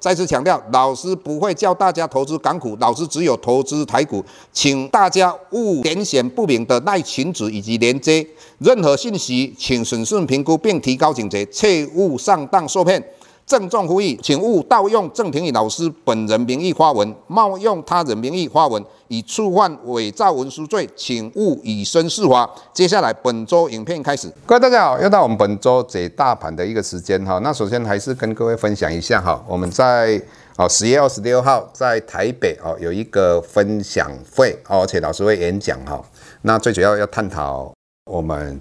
[0.00, 8.26] 再次强调，老师不会教大家投资港股，老师只有投资台股，请大家勿点选不明的内群组以及连接，
[8.58, 13.02] 任何信息请审慎评估并提高警觉，切勿上当受骗。
[13.50, 22.48] 郑重呼吁，请勿盗用郑庭宇老师本人名义发文，冒用他人名义发文，以触犯伪造文书罪，请勿以身试法。
[22.72, 27.40] 接下来本周影片开始，各位大家好，又到我们本周解大盘的一个时间哈。
[27.40, 30.22] 那首先还是跟各位分享一下哈，我们在
[30.56, 36.00] 哦十月二十六号在台北哦有一个分享会，而且老师会演讲哈。
[36.42, 37.72] 那最主要要探讨
[38.08, 38.60] 我们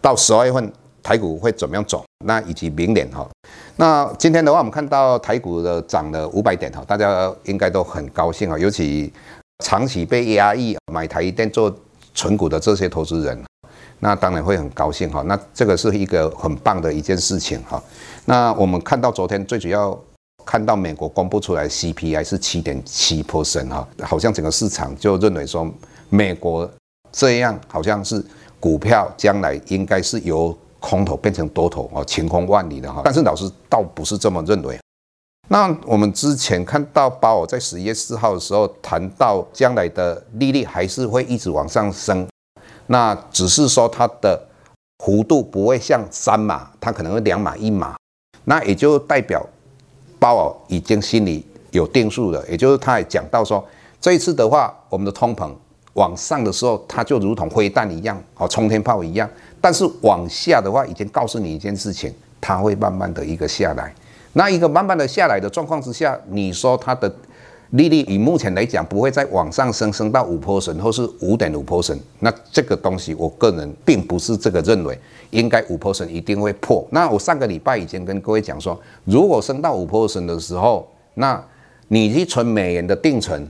[0.00, 0.72] 到十二月份。
[1.02, 2.04] 台股会怎么样走？
[2.24, 3.26] 那以及明年哈，
[3.76, 9.12] 那今天的话，我们看到台股的涨了五百点哈，大家应该都很高兴哈，尤其
[9.64, 11.74] 长期被压抑买台积电做
[12.14, 13.42] 存股的这些投资人，
[14.00, 15.22] 那当然会很高兴哈。
[15.22, 17.82] 那这个是一个很棒的一件事情哈。
[18.26, 19.98] 那我们看到昨天最主要
[20.44, 25.66] 看到美国公布出来 CPI 是七点七 percent 哈，好像整个市场就认为说
[26.10, 26.70] 美国
[27.10, 28.22] 这样好像是
[28.58, 34.78] 股票将来应该是由空头变成多头哦，晴空万里的哈，但是老师倒不是这么认为。
[35.48, 42.26] 那我们之前看到鲍尔在十一月四号的时候谈到将来的利率还是会一直往上升，
[42.86, 44.40] 那只是说它的
[45.04, 47.96] 幅度不会像三码，它可能会两码一码，
[48.44, 49.44] 那也就代表
[50.18, 53.64] 鲍尔已经心里有定数了，也就是他也讲到说，
[54.00, 55.50] 这一次的话，我们的通膨
[55.94, 59.28] 往上的时候，它就如同飞弹一样哦，冲天炮一样。
[59.60, 63.92] 但是往下的话，已经告诉你一件事情，它会慢慢的一个下来。
[64.32, 67.12] 那一个慢慢的下来的状况之下，你说它的
[67.70, 71.98] 利率以目前来讲不会再往上升，升到五 percent 或是五点五 percent。
[72.20, 74.98] 那这个东西，我个人并不是这个认为，
[75.30, 76.86] 应该五 percent 一定会破。
[76.90, 81.42] 那我上个礼拜已经跟各位讲说，如果升到五 percent 的时候，那
[81.88, 83.46] 你去存美元的定存，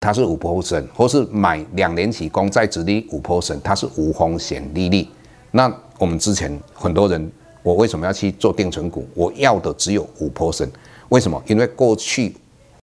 [0.00, 5.06] 它是五 percent，或是买两年期公债殖利率五 percent，它是无风险利率。
[5.50, 7.30] 那我们之前很多人，
[7.62, 9.06] 我为什么要去做定存股？
[9.14, 10.70] 我要的只有五 percent，
[11.08, 11.42] 为什么？
[11.46, 12.34] 因为过去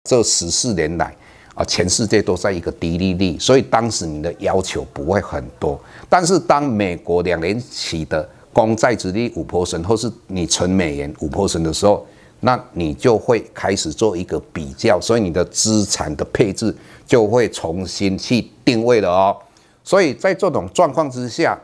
[0.08, 1.14] 这十四年来
[1.54, 5.78] 啊，全世界都在一个低利率，所以当时你的要求不会很多。
[6.08, 12.06] 但是当美国两年期的公债殖利率五 percent，或是你存美元五 percent 的时候，
[12.42, 16.72] 那你就会开始做一个比较，所以你的资产的配置
[17.06, 19.36] 就会重新去定位了哦。
[19.82, 21.58] 所以在这种状况之下。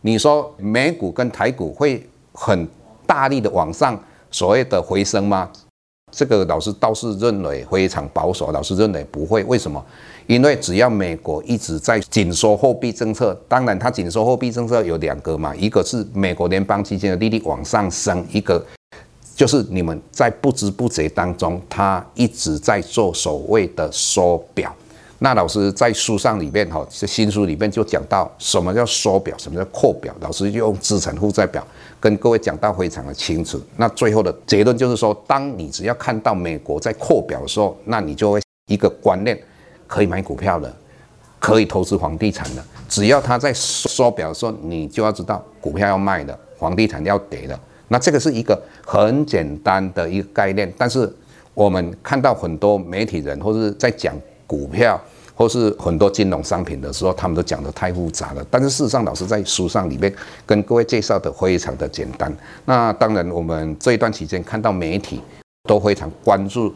[0.00, 2.68] 你说美股跟台股会很
[3.04, 5.50] 大力的往上所谓的回升吗？
[6.12, 9.42] 这个老师倒是认为非常保守，老师认为不会。
[9.42, 9.84] 为什么？
[10.28, 18.64] 因为只要美国一直在紧缩货币政策，当然它紧缩货币政策有两个嘛，一个是美国联邦基金的利率往上升，一个
[19.38, 24.74] 就是你们在不知不觉当中，他一直在做所谓的缩表。
[25.20, 30.12] 那老师在书上里面哈，这新书里面就讲到什么叫缩表，什么叫扩表。
[30.18, 31.64] 老师就用资产负债表
[32.00, 33.60] 跟各位讲到非常的清楚。
[33.76, 39.40] 那最后的结论就是说，当你只要看到美国在扩表的时候，那你就会一个观念，
[39.86, 40.76] 可以买股票了，
[41.38, 42.66] 可以投资房地产了。
[42.88, 47.56] 只要他在缩表的时候，你就要知道股票要卖的，房地产要跌的。
[47.88, 51.12] 那这个是一个很简单的一个概念，但是
[51.54, 54.14] 我们看到很多媒体人或是在讲。
[54.48, 54.98] 股票
[55.34, 58.42] 或是很多金融商品的时候，他们都讲得太复杂了。
[58.50, 60.10] 但是事实上，老师在书上里面
[60.46, 62.34] 跟各位介绍的非常的简单。
[62.64, 65.20] 那当然，我们这一段期间看到媒体
[65.64, 66.72] 都非常关注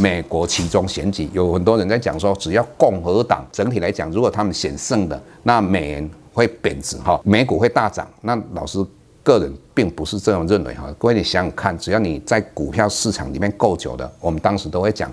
[0.00, 8.04] 美国期中选举，有很多人在讲说，只要共和党整体来讲，如果他们险胜的，那美元会贬值哈，美股会大涨。
[8.22, 8.84] 那老师
[9.30, 10.92] 个人并不是这样认为哈。
[10.98, 15.10] 各位你想想看，只要你在股票市场里面够久的，我们当时都会讲。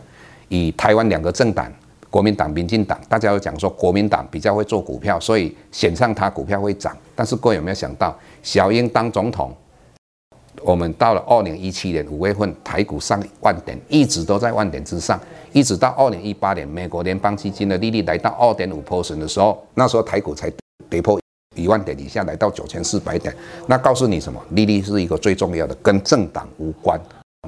[0.50, 1.72] 以台湾两个政党，
[2.10, 6.96] 国民党、民进党，大家都讲说国民党比较会做股票，所以选上他股票会涨。
[7.14, 9.54] 但是各位有没有想到，小英当总统，
[10.62, 15.20] 我们到了二零一七年五月份，台股上万点，一直都在万点之上，
[15.52, 20.50] 一直到二零一八年，美国联邦基金的利率来到二点五 percent 的时候，那时候台股才
[20.90, 21.20] 跌破
[21.58, 23.36] 一万点以下，来到九千四百点。
[23.68, 24.42] 那告诉你什么？
[24.52, 27.00] 利率是一个最重要的，跟政党无关。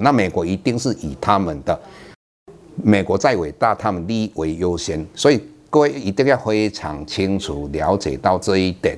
[0.02, 1.80] 那美国一定是以他们的。
[2.82, 8.98] 美国再伟大，他们利益为优先，所以各位一定要非常清楚了解到这一点。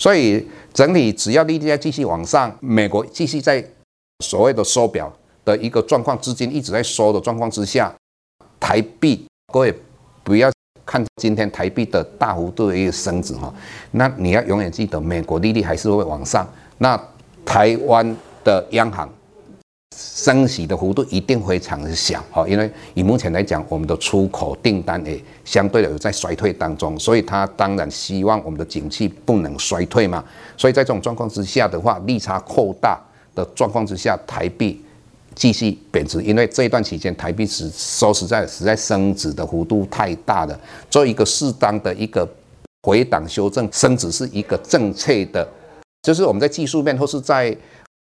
[0.00, 3.64] 所以整体只要利率在继续往上，美国继续在
[4.24, 5.12] 所谓的缩表
[5.44, 7.94] 的一个状况，资金一直在缩的状况之下，
[8.58, 9.72] 台币各位
[10.24, 10.50] 不要
[10.92, 13.50] 看今天台币的大幅度的一个升值哈，
[13.92, 16.46] 那你要永远记得，美国利率还是会往上，
[16.76, 17.02] 那
[17.46, 19.08] 台湾的央行。
[19.96, 30.22] 升息的幅度一定非常的小，哈，因为以目前来讲，我们的出口订单诶相对的有在衰退当中，所以他当然希望我们的景气不能衰退嘛。
[30.58, 33.00] 所以在这种状况之下的话，利差扩大
[33.34, 34.78] 的状况之下，台币
[35.34, 42.28] 继续贬值，因为这一段期间台币是说实在实在升值的幅度太大了，做一个适当的一个
[42.82, 45.46] 回档修正，升值是一个正确的，
[46.02, 47.56] 就是我们在技术面或是在。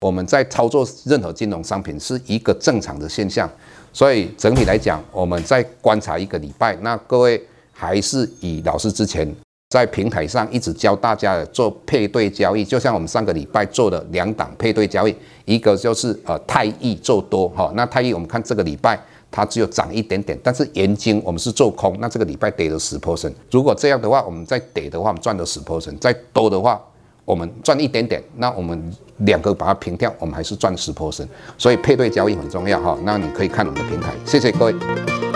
[0.01, 3.49] 我们在操作任何金融商品是一个正常的现象，
[3.93, 6.75] 所以整体来讲，我们在观察一个礼拜。
[6.81, 7.41] 那各位
[7.71, 9.25] 还是以老师之前
[9.73, 15.15] 在平台上一直教大家做配对交易，就像我们上个礼拜做的两档配对交易，
[15.45, 18.95] 一个就是呃太易做多哈，那太易我们看这个礼拜
[19.31, 23.33] 它只有涨一点点，但是元晶我们是做空，那这个礼拜跌了十 percent。
[23.49, 26.79] 如果这样的话，我们再跌的话，我们赚了十 percent，再多的话。
[27.25, 31.25] 我们赚一点点，那我们两个把它平掉，我们还是赚十 percent。
[31.57, 32.95] 所以配对交易很重要哈。
[33.03, 35.32] 那你可以看我们的平台，谢谢各位。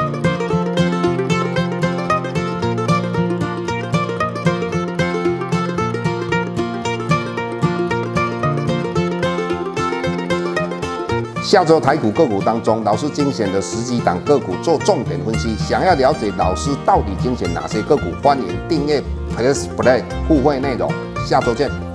[11.47, 15.55] 下周台股个股当中，老师精选的十几档个股做重点分析。
[15.55, 19.01] 想要了解老师到底精选哪些个股，欢迎订阅
[19.33, 20.91] Plus Play 互惠内容。
[21.25, 21.86] 下周见。